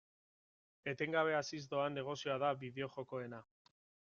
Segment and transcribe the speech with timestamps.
[0.93, 3.43] Etengabe haziz doan negozioa da bideo-jokoena.